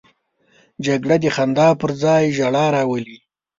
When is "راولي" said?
2.75-3.17